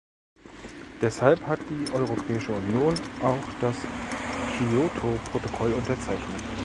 [0.99, 3.75] Deshalb hat die Europäische Union auch das
[4.57, 6.41] Kyoto-Protokoll unterzeichnet.